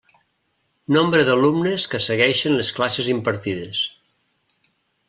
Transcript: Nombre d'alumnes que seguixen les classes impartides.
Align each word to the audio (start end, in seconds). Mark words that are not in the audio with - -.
Nombre 0.95 1.25
d'alumnes 1.27 1.85
que 1.93 2.01
seguixen 2.09 2.59
les 2.63 2.73
classes 2.79 3.13
impartides. 3.17 3.87